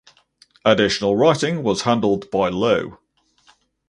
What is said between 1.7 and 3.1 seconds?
handled by Lo.